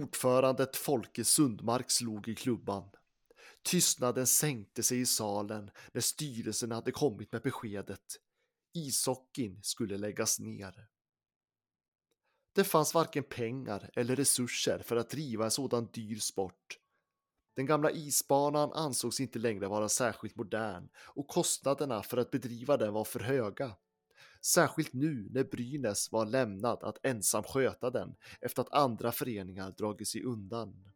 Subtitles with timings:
[0.00, 2.90] Ordförandet Folke Sundmark slog i klubban.
[3.62, 8.16] Tystnaden sänkte sig i salen när styrelsen hade kommit med beskedet.
[8.74, 10.86] Ishockeyn skulle läggas ner.
[12.52, 16.78] Det fanns varken pengar eller resurser för att driva en sådan dyr sport.
[17.56, 22.92] Den gamla isbanan ansågs inte längre vara särskilt modern och kostnaderna för att bedriva den
[22.92, 23.76] var för höga.
[24.42, 30.08] Särskilt nu när Brynäs var lämnad att ensam sköta den efter att andra föreningar dragit
[30.08, 30.90] sig undan.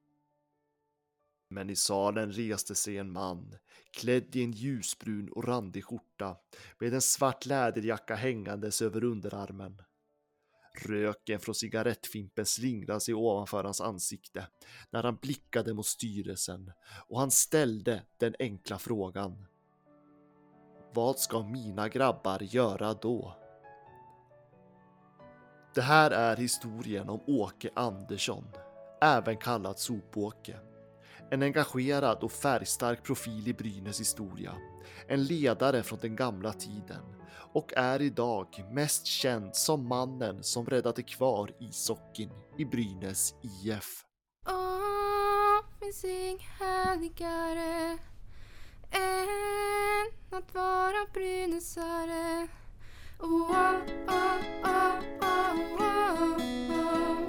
[1.48, 3.56] Men i salen reste sig en man,
[3.90, 6.36] klädd i en ljusbrun och randig skjorta
[6.78, 9.82] med en svart läderjacka hängandes över underarmen.
[10.82, 14.46] Röken från cigarettfimpen slingrade sig ovanför hans ansikte
[14.90, 16.72] när han blickade mot styrelsen
[17.08, 19.46] och han ställde den enkla frågan.
[20.94, 23.36] Vad ska mina grabbar göra då?
[25.74, 28.44] Det här är historien om Åke Andersson,
[29.00, 30.56] även kallad Sopåke.
[31.30, 34.54] En engagerad och färgstark profil i Brynäs historia.
[35.08, 37.22] En ledare från den gamla tiden
[37.52, 44.04] och är idag mest känd som mannen som räddade kvar ishockeyn i Brynäs IF.
[44.46, 45.60] Oh,
[48.94, 52.48] än att vara brynäsare.
[53.18, 53.74] Oh, oh,
[54.06, 56.38] oh, oh, oh, oh,
[56.70, 57.28] oh.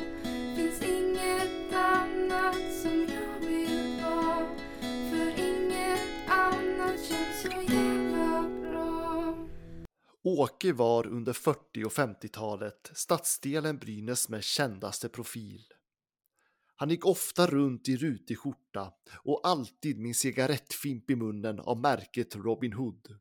[0.56, 4.48] Finns inget annat som jag vill vara.
[4.82, 9.36] För inget annat känns så jävla bra.
[10.24, 15.75] Åke var under 40 och 50-talet stadsdelen Brynäs med kändaste profil.
[16.76, 21.80] Han gick ofta runt i rutig skjorta och alltid med en cigarettfimp i munnen av
[21.80, 23.20] märket Robin Hood.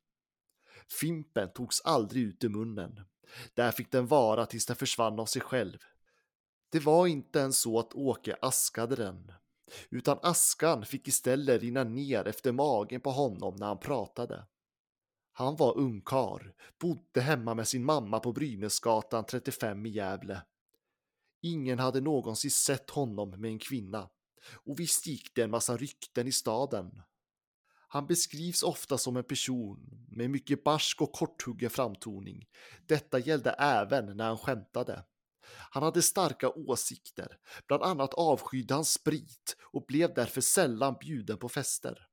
[1.01, 3.01] Fimpen togs aldrig ut ur munnen.
[3.55, 5.79] Där fick den vara tills den försvann av sig själv.
[6.73, 9.33] Det var inte ens så att Åke askade den,
[9.91, 14.47] utan askan fick istället rinna ner efter magen på honom när han pratade.
[15.33, 20.43] Han var ungkar, bodde hemma med sin mamma på Brynäsgatan 35 i Gävle.
[21.47, 24.11] Ingen hade någonsin sett honom med en kvinna
[24.67, 27.03] och visst gick det en massa rykten i staden.
[27.89, 32.47] Han beskrivs ofta som en person med mycket barsk och korthuggen framtoning.
[32.87, 35.05] Detta gällde även när han skämtade.
[35.71, 41.49] Han hade starka åsikter, bland annat avskydde han sprit och blev därför sällan bjuden på
[41.49, 42.07] fester.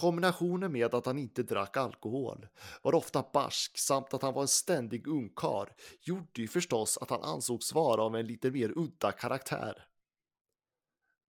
[0.00, 2.46] Kombinationen med att han inte drack alkohol,
[2.82, 7.22] var ofta barsk samt att han var en ständig ungkar gjorde ju förstås att han
[7.22, 9.86] ansågs vara av en lite mer udda karaktär.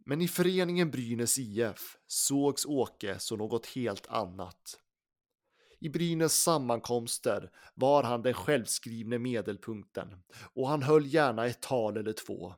[0.06, 4.80] Men i föreningen Brynäs IF sågs Åke som något helt annat.
[5.80, 12.14] I Brynäs sammankomster var han den självskrivne medelpunkten och han höll gärna ett tal eller
[12.14, 12.56] två.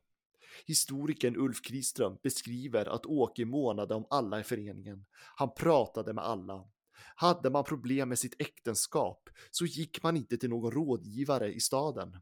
[0.65, 5.05] Historikern Ulf Kriström beskriver att Åke månade om alla i föreningen.
[5.35, 6.67] Han pratade med alla.
[7.15, 12.17] Hade man problem med sitt äktenskap så gick man inte till någon rådgivare i staden.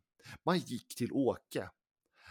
[0.45, 1.69] Man gick till Åke.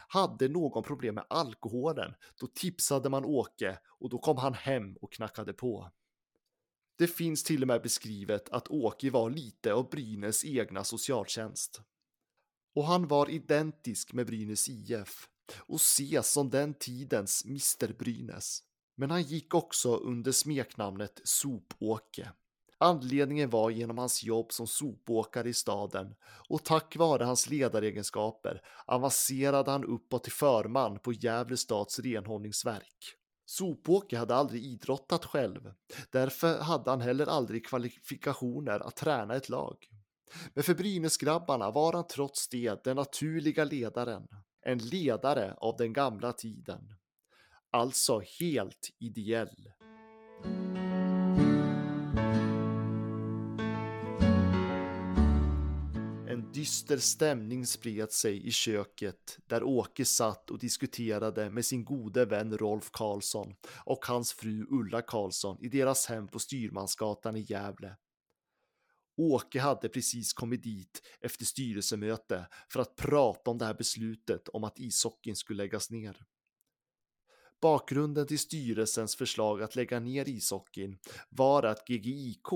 [0.09, 5.13] Hade någon problem med alkoholen, då tipsade man Åke och då kom han hem och
[5.13, 5.91] knackade på.
[6.99, 11.81] Det finns till och med beskrivet att Åke var lite av Brynäs egna socialtjänst.
[12.75, 15.29] Och han var identisk med Brynäs IF
[15.59, 18.63] och ses som den tidens Mr Brynäs.
[18.97, 22.33] Men han gick också under smeknamnet Sopåke.
[22.83, 26.15] Anledningen var genom hans jobb som sopåkare i staden
[26.49, 33.17] och tack vare hans ledaregenskaper avancerade han uppåt till förman på Gävle stads renhållningsverk.
[33.47, 35.73] Sopåke hade aldrig idrottat själv,
[36.11, 39.77] därför hade han heller aldrig kvalifikationer att träna ett lag.
[40.55, 44.29] Men för Brynäsgrabbarna var han trots det den naturliga ledaren,
[44.63, 46.95] en ledare av den gamla tiden.
[47.71, 49.73] Alltså helt ideell.
[56.29, 62.25] En dyster stämning spred sig i köket där Åke satt och diskuterade med sin gode
[62.25, 63.55] vän Rolf Karlsson
[63.85, 67.97] och hans fru Ulla Karlsson i deras hem på Styrmansgatan i Gävle.
[69.21, 74.65] Åke hade precis kommit dit efter styrelsemöte för att prata om det här beslutet om
[74.65, 76.25] att ishockeyn skulle läggas ner.
[77.63, 80.99] Bakgrunden till styrelsens förslag att lägga ner ishockeyn
[81.31, 82.49] var att GGIK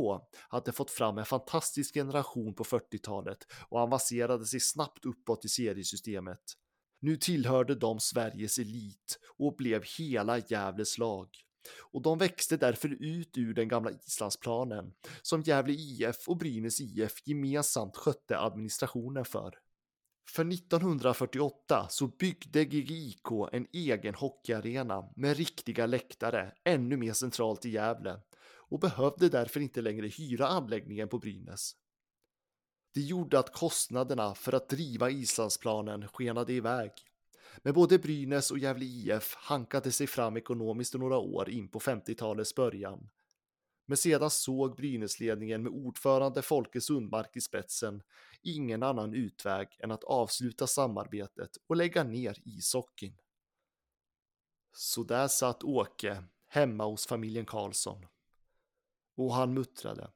[0.49, 3.39] hade fått fram en fantastisk generation på 40-talet
[3.69, 6.41] och avancerade sig snabbt uppåt i seriesystemet.
[7.01, 11.29] Nu tillhörde de Sveriges elit och blev hela Gävles lag.
[11.81, 17.27] Och de växte därför ut ur den gamla islandsplanen som Gävle IF och Brynäs IF
[17.27, 19.59] gemensamt skötte administrationen för.
[20.31, 27.71] För 1948 så byggde GGIK en egen hockeyarena med riktiga läktare ännu mer centralt i
[27.71, 28.21] Gävle
[28.69, 31.73] och behövde därför inte längre hyra anläggningen på Brynäs.
[32.95, 36.91] Det gjorde att kostnaderna för att driva islandsplanen skenade iväg.
[37.63, 42.55] Men både Brynäs och Gävle IF hankade sig fram ekonomiskt några år in på 50-talets
[42.55, 43.11] början.
[43.87, 48.03] Men sedan såg Brynäsledningen med ordförande Folke Sundmark i spetsen
[48.43, 53.17] ingen annan utväg än att avsluta samarbetet och lägga ner ishockeyn.
[54.73, 58.07] Så där satt Åke hemma hos familjen Karlsson.
[59.17, 60.11] Och han muttrade.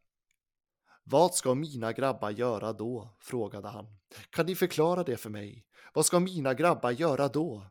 [1.10, 3.08] Vad ska mina grabbar göra då?
[3.20, 3.86] frågade han.
[4.30, 5.66] Kan ni förklara det för mig?
[5.94, 7.70] Vad ska mina grabbar göra då?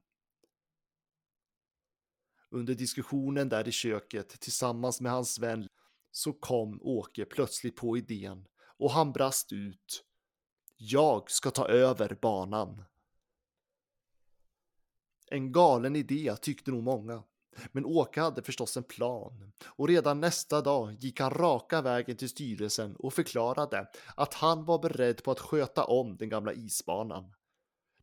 [2.50, 5.68] Under diskussionen där i köket tillsammans med hans vän
[6.12, 10.06] så kom Åke plötsligt på idén och han brast ut.
[10.78, 12.84] Jag ska ta över banan.
[15.28, 17.24] En galen idé tyckte nog många.
[17.72, 22.30] Men Åke hade förstås en plan och redan nästa dag gick han raka vägen till
[22.30, 27.34] styrelsen och förklarade att han var beredd på att sköta om den gamla isbanan.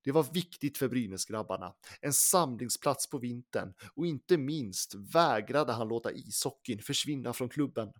[0.04, 6.12] Det var viktigt för Brynäsgrabbarna, en samlingsplats på vintern och inte minst vägrade han låta
[6.12, 7.92] ishockeyn försvinna från klubben.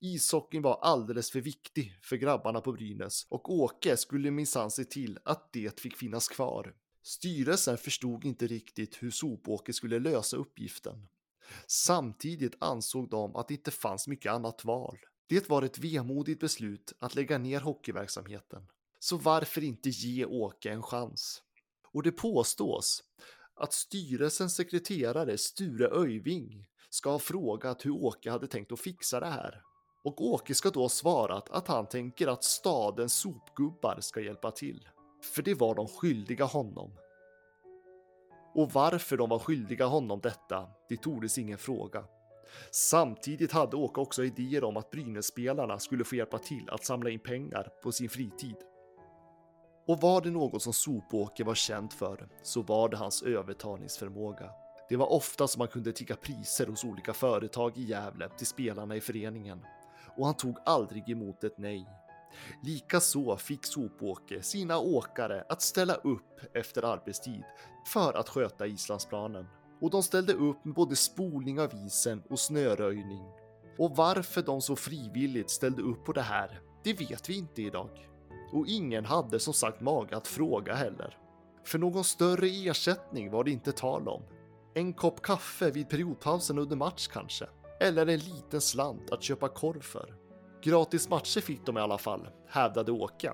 [0.00, 5.18] Ishockeyn var alldeles för viktig för grabbarna på Brynäs och Åke skulle minsann se till
[5.24, 6.74] att det fick finnas kvar.
[7.06, 11.08] Styrelsen förstod inte riktigt hur Sopåker skulle lösa uppgiften.
[11.66, 14.98] Samtidigt ansåg de att det inte fanns mycket annat val.
[15.28, 18.66] Det var ett vemodigt beslut att lägga ner hockeyverksamheten.
[18.98, 21.42] Så varför inte ge Åke en chans?
[21.92, 23.02] Och det påstås
[23.54, 29.30] att styrelsens sekreterare Sture Öyving ska ha frågat hur Åke hade tänkt att fixa det
[29.30, 29.62] här.
[30.04, 34.88] Och Åke ska då ha svarat att han tänker att stadens sopgubbar ska hjälpa till.
[35.22, 36.98] För det var de skyldiga honom.
[38.54, 42.04] Och varför de var skyldiga honom detta, det tordes ingen fråga.
[42.70, 47.20] Samtidigt hade Åke också idéer om att Brynäs-spelarna skulle få hjälpa till att samla in
[47.20, 48.56] pengar på sin fritid.
[49.86, 54.50] Och var det något som Sopåke var känd för så var det hans övertalningsförmåga.
[54.88, 58.96] Det var ofta som han kunde tigga priser hos olika företag i Gävle till spelarna
[58.96, 59.64] i föreningen
[60.16, 61.86] och han tog aldrig emot ett nej.
[62.62, 67.42] Likaså fick Sopåke sina åkare att ställa upp efter arbetstid
[67.86, 69.46] för att sköta islandsplanen.
[69.80, 73.24] Och de ställde upp med både spolning av isen och snöröjning.
[73.78, 78.08] Och varför de så frivilligt ställde upp på det här, det vet vi inte idag.
[78.52, 81.18] Och ingen hade som sagt mage att fråga heller.
[81.64, 84.22] För någon större ersättning var det inte tal om.
[84.74, 87.46] En kopp kaffe vid periodpausen under match kanske.
[87.80, 90.14] Eller en liten slant att köpa korv för.
[90.62, 93.32] Gratis matcher fick de i alla fall, hävdade Åke.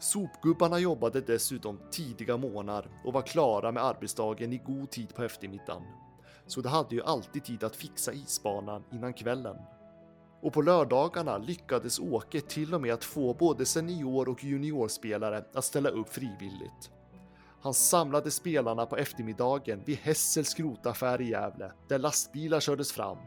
[0.00, 5.82] Sopgubbarna jobbade dessutom tidiga morgnar och var klara med arbetsdagen i god tid på eftermiddagen.
[6.46, 9.56] Så de hade ju alltid tid att fixa isbanan innan kvällen.
[10.42, 15.64] Och på lördagarna lyckades Åke till och med att få både senior och juniorspelare att
[15.64, 16.90] ställa upp frivilligt.
[17.60, 23.18] Han samlade spelarna på eftermiddagen vid Hessels skrotaffär i Gävle, där lastbilar kördes fram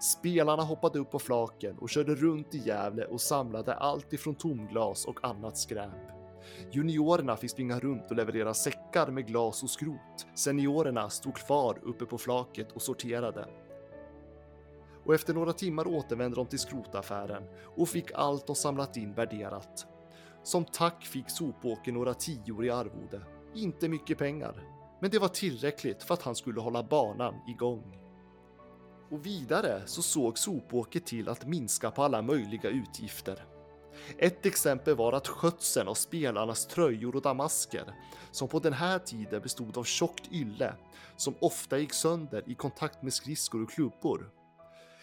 [0.00, 5.04] Spelarna hoppade upp på flaken och körde runt i Gävle och samlade allt ifrån tomglas
[5.04, 6.14] och annat skräp.
[6.72, 10.26] Juniorerna fick springa runt och leverera säckar med glas och skrot.
[10.34, 13.48] Seniorerna stod kvar uppe på flaket och sorterade.
[15.04, 17.42] Och efter några timmar återvände de till skrotaffären
[17.76, 19.86] och fick allt de samlat in värderat.
[20.42, 23.20] Som tack fick Sopåker några tior i arvode.
[23.54, 24.62] Inte mycket pengar,
[25.00, 28.03] men det var tillräckligt för att han skulle hålla banan igång.
[29.14, 33.44] Och vidare så såg sopåket till att minska på alla möjliga utgifter.
[34.18, 37.94] Ett exempel var att skötseln av spelarnas tröjor och damasker,
[38.30, 40.74] som på den här tiden bestod av tjockt ylle,
[41.16, 44.30] som ofta gick sönder i kontakt med skridskor och klubbor.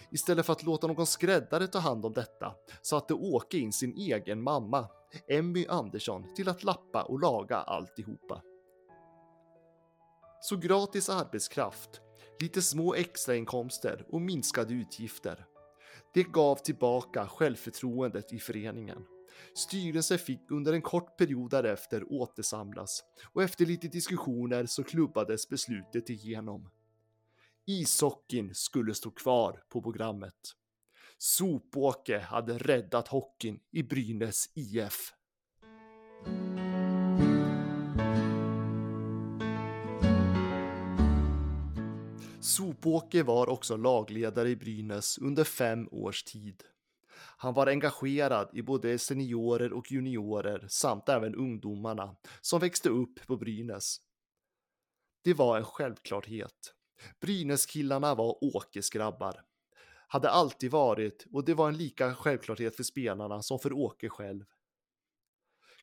[0.10, 4.42] Istället för att låta någon skräddare ta hand om detta satte Åke in sin egen
[4.42, 4.88] mamma,
[5.28, 8.42] Emmy Andersson, till att lappa och laga alltihopa.
[10.42, 12.02] Så gratis arbetskraft
[12.42, 15.46] lite små extrainkomster och minskade utgifter.
[16.14, 19.06] Det gav tillbaka självförtroendet i föreningen.
[19.56, 26.10] Styrelsen fick under en kort period därefter återsamlas och efter lite diskussioner så klubbades beslutet
[26.10, 26.70] igenom.
[27.66, 30.56] Ishockeyn skulle stå kvar på programmet.
[31.18, 35.14] Sopåke hade räddat hockeyn i Brynäs IF.
[42.52, 46.64] Sopåke var också lagledare i Brynäs under fem års tid.
[47.38, 53.38] Han var engagerad i både seniorer och juniorer samt även ungdomarna som växte upp på
[53.38, 53.98] Brynäs.
[55.24, 56.74] Det var en självklarhet.
[57.22, 59.42] Brynäskillarna var Åkes grabbar.
[60.08, 64.44] Hade alltid varit och det var en lika självklarhet för spelarna som för Åke själv.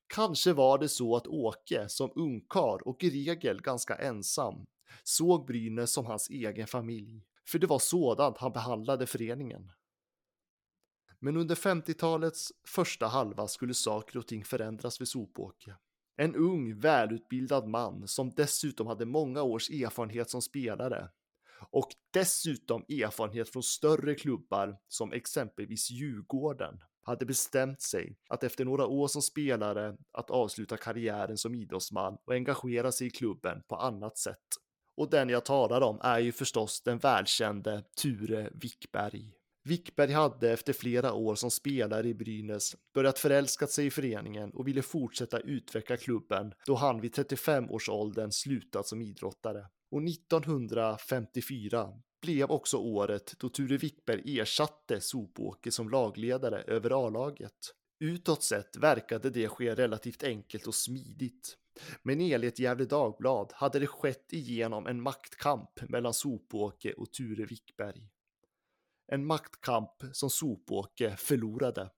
[0.07, 4.67] Kanske var det så att Åke som ungkar och i regel ganska ensam
[5.03, 9.73] såg Brynäs som hans egen familj, för det var sådant han behandlade föreningen.
[11.21, 15.77] Men under 50-talets första halva skulle saker och ting förändras vid Sopåke.
[16.17, 21.11] En ung, välutbildad man som dessutom hade många års erfarenhet som spelare
[21.71, 28.87] och dessutom erfarenhet från större klubbar som exempelvis Djurgården hade bestämt sig att efter några
[28.87, 34.19] år som spelare att avsluta karriären som idrottsman och engagera sig i klubben på annat
[34.19, 34.47] sätt.
[34.99, 39.33] Och den jag talar om är ju förstås den välkände Ture Wickberg.
[39.65, 44.69] Wickberg hade efter flera år som spelare i Brynäs börjat förälskat sig i föreningen och
[44.69, 49.67] ville fortsätta utveckla klubben då han vid 35 års åldern slutat som idrottare.
[49.91, 57.75] Och 1954 blev också året då Ture Wickberg ersatte Sopåke som lagledare över A-laget.
[58.01, 61.57] Utåt sett verkade det ske relativt enkelt och smidigt.
[62.03, 68.09] Men enligt Gefle Dagblad hade det skett igenom en maktkamp mellan Sopåke och Ture Wickberg.
[69.07, 71.91] En maktkamp som Sopåke förlorade.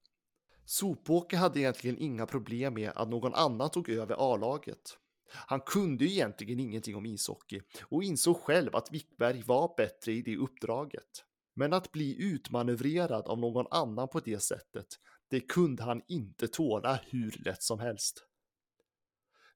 [0.64, 4.98] Sopåke hade egentligen inga problem med att någon annan tog över A-laget.
[5.32, 10.22] Han kunde ju egentligen ingenting om ishockey och insåg själv att Wickberg var bättre i
[10.22, 11.24] det uppdraget.
[11.54, 14.86] Men att bli utmanövrerad av någon annan på det sättet,
[15.30, 18.29] det kunde han inte tåla hur lätt som helst.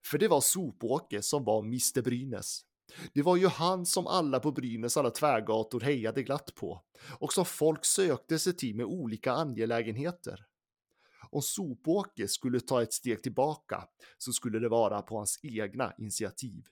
[0.07, 2.61] För det var Sopåke som var Mr Brynäs.
[3.13, 6.81] Det var ju han som alla på Brynäs alla tvärgator hejade glatt på
[7.19, 10.47] och som folk sökte sig till med olika angelägenheter.
[11.31, 13.85] Om Sopåke skulle ta ett steg tillbaka
[14.19, 16.65] så skulle det vara på hans egna initiativ,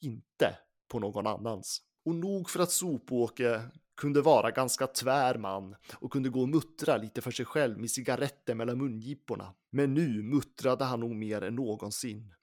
[0.00, 0.56] inte
[0.88, 1.82] på någon annans.
[2.04, 3.62] Och nog för att Sopåke
[3.96, 7.90] kunde vara ganska tvär man och kunde gå och muttra lite för sig själv med
[7.90, 9.54] cigaretter mellan mungiporna.
[9.70, 12.34] Men nu muttrade han nog mer än någonsin.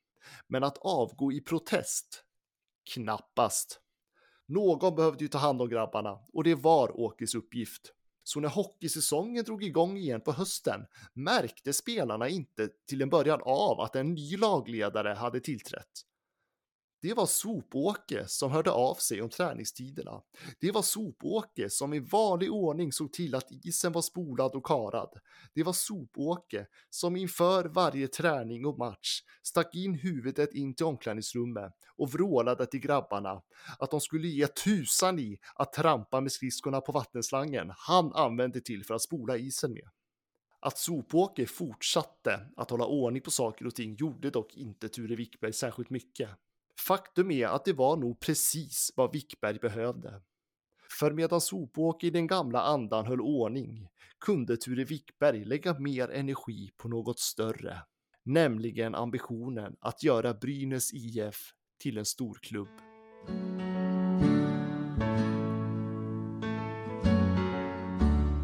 [0.48, 2.24] Men att avgå i protest?
[2.94, 3.82] Knappast.
[4.48, 7.94] Någon behövde ju ta hand om grabbarna och det var Åkes uppgift.
[8.24, 13.80] Så när hockeysäsongen drog igång igen på hösten märkte spelarna inte till en början av
[13.80, 15.92] att en ny lagledare hade tillträtt.
[17.02, 20.22] Det var Sopåke som hörde av sig om träningstiderna.
[20.60, 25.20] Det var Sopåke som i vanlig ordning såg till att isen var spolad och karad.
[25.54, 31.74] Det var Sopåke som inför varje träning och match stack in huvudet in till omklädningsrummet
[31.98, 33.42] och vrålade till grabbarna
[33.80, 38.86] att de skulle ge tusan i att trampa med skridskorna på vattenslangen han använde till
[38.86, 39.90] för att spola isen med.
[40.60, 45.54] Att Sopåke fortsatte att hålla ordning på saker och ting gjorde dock inte Ture Wickberg
[45.54, 46.30] särskilt mycket.
[46.80, 50.22] Faktum är att det var nog precis vad Wickberg behövde.
[51.00, 53.88] För medan Sopåke i den gamla andan höll ordning
[54.26, 57.82] kunde Ture Wickberg lägga mer energi på något större,
[58.24, 62.70] nämligen ambitionen att göra Brynäs IF till en storklubb.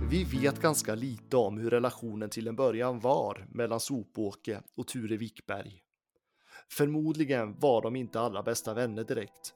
[0.10, 5.18] Vi vet ganska lite om hur relationen till en början var mellan Sopåke och Ture
[5.18, 5.83] Wickberg.
[6.78, 9.54] Förmodligen var de inte alla bästa vänner direkt.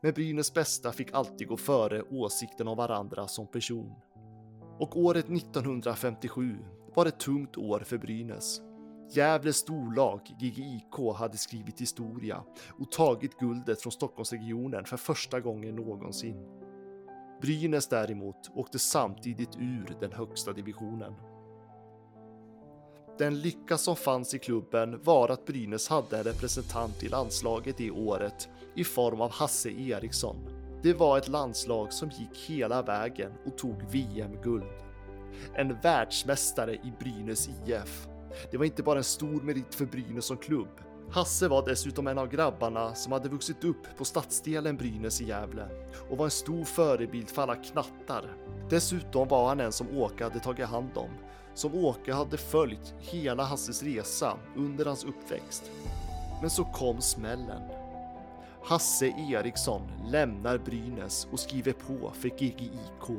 [0.00, 3.94] Men Brynäs bästa fick alltid gå före åsikten om varandra som person.
[4.78, 6.58] Och året 1957
[6.94, 8.60] var ett tungt år för Brynäs.
[9.12, 12.44] Gävle storlag, GGIK, hade skrivit historia
[12.78, 16.46] och tagit guldet från Stockholmsregionen för första gången någonsin.
[17.42, 21.14] Brynäs däremot åkte samtidigt ur den högsta divisionen.
[23.20, 27.90] Den lycka som fanns i klubben var att Brynäs hade en representant i landslaget i
[27.90, 30.36] året i form av Hasse Eriksson.
[30.82, 34.64] Det var ett landslag som gick hela vägen och tog VM-guld.
[35.54, 38.08] En världsmästare i Brynäs IF.
[38.50, 40.80] Det var inte bara en stor merit för Brynäs som klubb.
[41.10, 45.68] Hasse var dessutom en av grabbarna som hade vuxit upp på stadsdelen Brynäs i Gävle
[46.10, 48.36] och var en stor förebild för alla knattar.
[48.70, 51.10] Dessutom var han en som Åke hade tagit hand om
[51.54, 55.70] som Åke hade följt hela Hasses resa under hans uppväxt.
[56.40, 57.62] Men så kom smällen.
[58.64, 63.18] Hasse Eriksson lämnar Brynäs och skriver på för GGIK.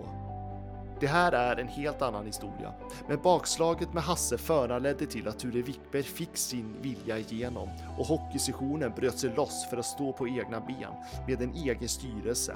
[0.99, 2.73] Det här är en helt annan historia,
[3.07, 8.91] men bakslaget med Hasse föranledde till att Ture Wickberg fick sin vilja igenom och hockeysessionen
[8.95, 10.93] bröt sig loss för att stå på egna ben
[11.27, 12.55] med en egen styrelse.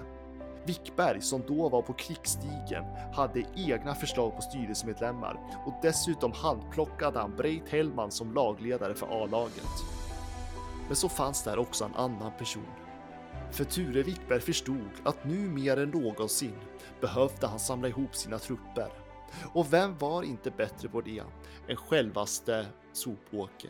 [0.66, 7.36] Wickberg, som då var på krigsstigen, hade egna förslag på styrelsemedlemmar och dessutom handplockade han
[7.36, 9.84] Breit Hellman som lagledare för A-laget.
[10.88, 12.68] Men så fanns där också en annan person.
[13.52, 16.60] För Ture Wickberg förstod att nu mer än någonsin
[17.02, 18.90] behövde han samla ihop sina trupper.
[19.54, 21.24] Och vem var inte bättre på det
[21.68, 23.70] än självaste Sopåke?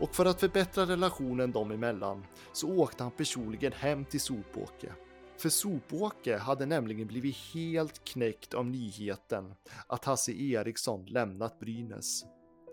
[0.00, 4.92] Och för att förbättra relationen dem emellan så åkte han personligen hem till Sopåke.
[5.36, 9.54] För Sopåke hade nämligen blivit helt knäckt av nyheten
[9.86, 12.24] att Hasse Eriksson lämnat Brynäs.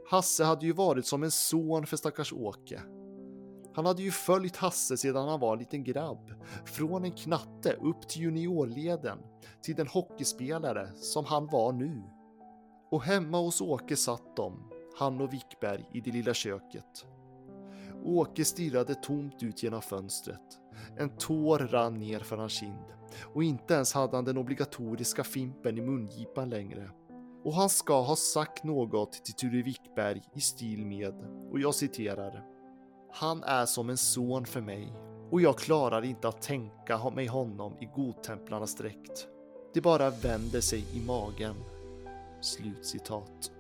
[0.09, 2.81] Hasse hade ju varit som en son för stackars Åke.
[3.73, 6.33] Han hade ju följt Hasse sedan han var en liten grabb,
[6.65, 9.17] från en knatte upp till juniorleden,
[9.61, 12.01] till den hockeyspelare som han var nu.
[12.91, 17.05] Och hemma hos Åke satt de, han och Wickberg, i det lilla köket.
[18.03, 20.60] Åke stirrade tomt ut genom fönstret.
[20.97, 22.85] En tår rann ner för hans kind
[23.33, 26.89] och inte ens hade han den obligatoriska fimpen i mungipan längre.
[27.43, 31.13] Och han ska ha sagt något till Ture Wickberg i stil med,
[31.51, 32.45] och jag citerar.
[33.11, 34.93] Han är som en son för mig
[35.31, 39.27] och jag klarar inte att tänka mig honom i godtemplarnas dräkt.
[39.73, 41.55] Det bara vänder sig i magen.
[42.41, 43.51] Slutcitat.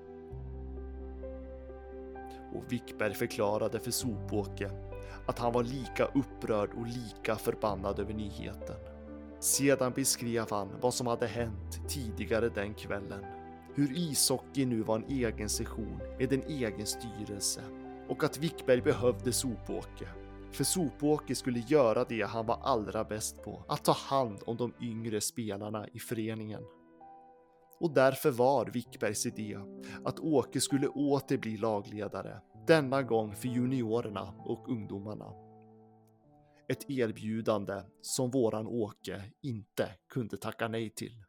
[2.53, 4.90] Och Wickberg förklarade för Sopåke
[5.25, 8.75] att han var lika upprörd och lika förbannad över nyheten.
[9.39, 13.25] Sedan beskrev han vad som hade hänt tidigare den kvällen.
[13.75, 17.61] Hur ishockey nu var en egen session med en egen styrelse
[18.09, 20.07] och att Wickberg behövde Sopåke.
[20.51, 24.73] För Sopåke skulle göra det han var allra bäst på, att ta hand om de
[24.81, 26.63] yngre spelarna i föreningen.
[27.79, 29.57] Och därför var Wickbergs idé
[30.05, 35.33] att Åke skulle åter bli lagledare, denna gång för juniorerna och ungdomarna.
[36.69, 41.23] Ett erbjudande som våran Åke inte kunde tacka nej till.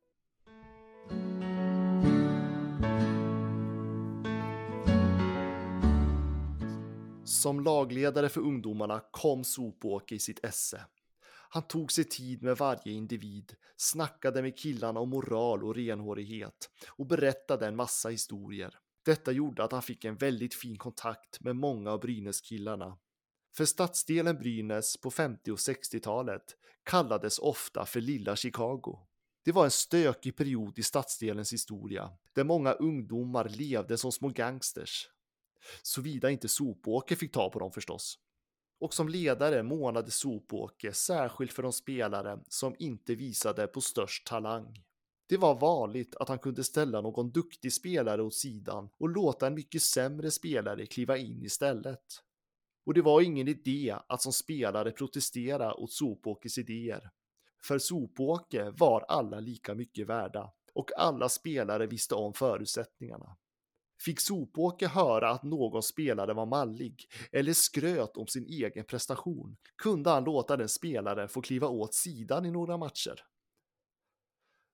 [7.24, 10.86] Som lagledare för ungdomarna kom Sopåke i sitt esse.
[11.48, 17.06] Han tog sig tid med varje individ, snackade med killarna om moral och renhårighet och
[17.06, 18.78] berättade en massa historier.
[19.04, 22.98] Detta gjorde att han fick en väldigt fin kontakt med många av Brynäs-killarna.
[23.56, 26.42] För stadsdelen Brynäs på 50 och 60-talet
[26.84, 28.98] kallades ofta för Lilla Chicago.
[29.44, 35.08] Det var en stökig period i stadsdelens historia, där många ungdomar levde som små gangsters.
[35.82, 38.18] Såvida inte Sopåke fick ta på dem förstås.
[38.80, 44.82] Och som ledare månade Sopåke särskilt för de spelare som inte visade på störst talang.
[45.32, 49.54] Det var vanligt att han kunde ställa någon duktig spelare åt sidan och låta en
[49.54, 52.04] mycket sämre spelare kliva in istället.
[52.86, 57.10] Och det var ingen idé att som spelare protestera åt Sopåkes idéer.
[57.64, 63.36] För Sopåke var alla lika mycket värda och alla spelare visste om förutsättningarna.
[64.04, 70.10] Fick Sopåke höra att någon spelare var mallig eller skröt om sin egen prestation kunde
[70.10, 73.31] han låta den spelaren få kliva åt sidan i några matcher.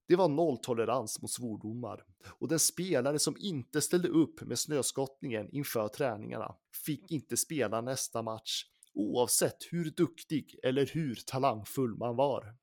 [0.08, 2.04] Det var nolltolerans mot svordomar
[2.38, 6.54] och den spelare som inte ställde upp med snöskottningen inför träningarna
[6.86, 12.54] fick inte spela nästa match oavsett hur duktig eller hur talangfull man var.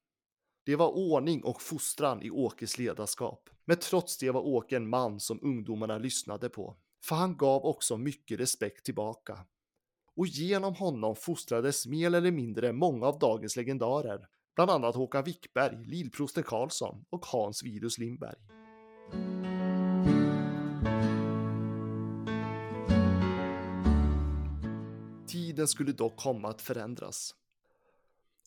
[0.66, 3.50] Det var ordning och fostran i Åkes ledarskap.
[3.66, 6.78] Men trots det var Åke en man som ungdomarna lyssnade på.
[7.04, 9.40] För han gav också mycket respekt tillbaka.
[10.16, 14.28] Och genom honom fostrades mer eller mindre många av dagens legendarer.
[14.56, 18.36] Bland annat Håkan Wickberg, Lillprosten Karlsson och Hans Virus Lindberg.
[25.28, 27.36] Tiden skulle dock komma att förändras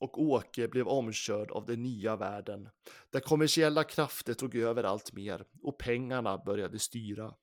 [0.00, 2.68] och Åke blev omkörd av den nya världen,
[3.10, 7.34] där kommersiella krafter tog över allt mer och pengarna började styra.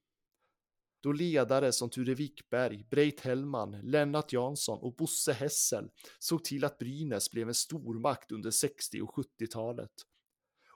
[1.06, 5.90] Då ledare som Ture Wickberg, Breit Hellman, Lennart Jansson och Bosse Hessel
[6.20, 9.92] såg till att Brynäs blev en stormakt under 60 och 70-talet.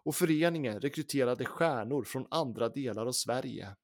[0.04, 3.76] Och föreningen rekryterade stjärnor från andra delar av Sverige.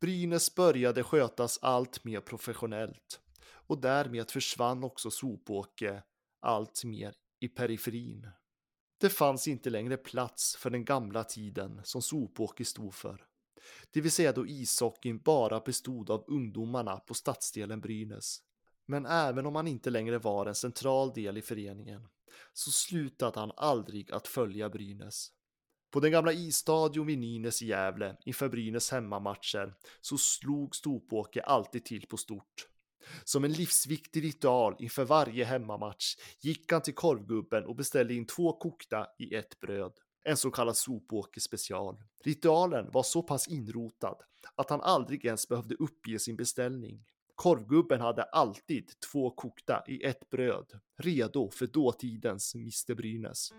[0.00, 6.02] Brynäs började skötas allt mer professionellt och därmed försvann också Sopåke
[6.40, 8.28] allt mer i periferin.
[9.00, 13.26] Det fanns inte längre plats för den gamla tiden som Sopåke stod för.
[13.90, 18.38] Det vill säga då ishockeyn bara bestod av ungdomarna på stadsdelen Brynäs.
[18.86, 22.08] Men även om han inte längre var en central del i föreningen
[22.52, 25.30] så slutade han aldrig att följa Brynäs.
[25.90, 31.84] På den gamla isstadion vid Nynäs i Gävle inför Brynäs hemmamatcher så slog Stopåke alltid
[31.84, 32.68] till på stort.
[33.24, 38.52] Som en livsviktig ritual inför varje hemmamatch gick han till korvgubben och beställde in två
[38.52, 39.92] kokta i ett bröd.
[40.26, 41.96] En så kallad sopåker special.
[42.24, 44.16] Ritualen var så pass inrotad
[44.54, 47.04] att han aldrig ens behövde uppge sin beställning.
[47.34, 53.50] Korvgubben hade alltid två kokta i ett bröd, redo för dåtidens Mr Brynäs.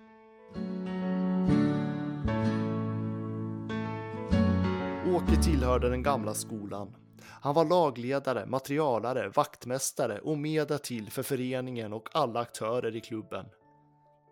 [5.15, 6.95] Åke tillhörde den gamla skolan.
[7.21, 13.45] Han var lagledare, materialare, vaktmästare och med därtill för föreningen och alla aktörer i klubben.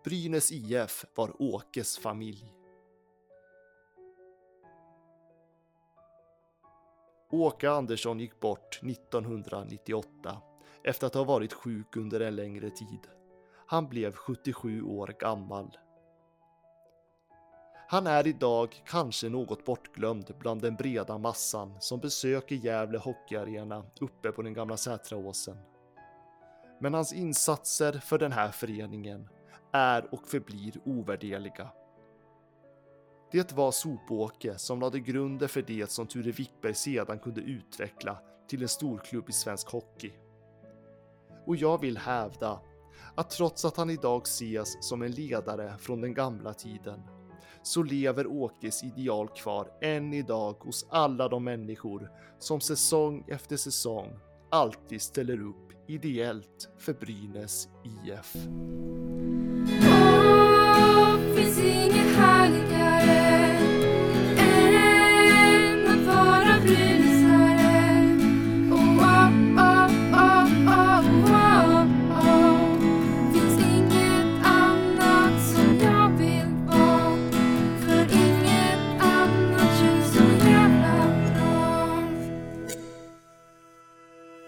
[0.04, 2.54] Brynäs IF var Åkes familj.
[7.30, 10.42] Åke Andersson gick bort 1998
[10.84, 13.00] efter att ha varit sjuk under en längre tid.
[13.66, 15.78] Han blev 77 år gammal.
[17.88, 24.32] Han är idag kanske något bortglömd bland den breda massan som besöker Gävle Hockeyarena uppe
[24.32, 25.56] på den gamla Sätraåsen.
[26.80, 29.28] Men hans insatser för den här föreningen
[29.74, 31.68] är och förblir ovärderliga.
[33.32, 38.62] Det var Sopåke som lade grunden för det som Ture Wickberg sedan kunde utveckla till
[38.62, 40.12] en storklubb i svensk hockey.
[41.46, 42.60] Och jag vill hävda
[43.14, 47.02] att trots att han idag ses som en ledare från den gamla tiden
[47.62, 54.18] så lever Åkes ideal kvar än idag hos alla de människor som säsong efter säsong
[54.50, 58.36] alltid ställer upp ideellt för Brynäs IF.
[61.36, 62.73] wie sie gehangen